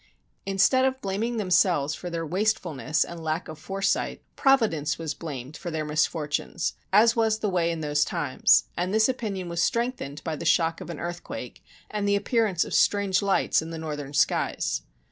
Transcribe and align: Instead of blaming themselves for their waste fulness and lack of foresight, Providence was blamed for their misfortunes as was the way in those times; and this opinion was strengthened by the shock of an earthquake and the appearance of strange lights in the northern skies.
Instead 0.47 0.83
of 0.83 0.99
blaming 0.99 1.37
themselves 1.37 1.93
for 1.93 2.09
their 2.09 2.25
waste 2.25 2.57
fulness 2.57 3.03
and 3.05 3.23
lack 3.23 3.47
of 3.47 3.59
foresight, 3.59 4.23
Providence 4.35 4.97
was 4.97 5.13
blamed 5.13 5.55
for 5.55 5.69
their 5.69 5.85
misfortunes 5.85 6.73
as 6.91 7.15
was 7.15 7.37
the 7.37 7.49
way 7.49 7.69
in 7.69 7.81
those 7.81 8.03
times; 8.03 8.63
and 8.75 8.91
this 8.95 9.07
opinion 9.07 9.47
was 9.47 9.61
strengthened 9.61 10.23
by 10.23 10.35
the 10.35 10.43
shock 10.43 10.81
of 10.81 10.89
an 10.89 10.99
earthquake 10.99 11.63
and 11.91 12.07
the 12.07 12.15
appearance 12.15 12.65
of 12.65 12.73
strange 12.73 13.21
lights 13.21 13.61
in 13.61 13.69
the 13.69 13.77
northern 13.77 14.11
skies. 14.11 14.81